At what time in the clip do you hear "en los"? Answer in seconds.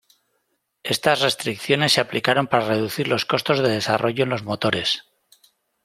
4.23-4.41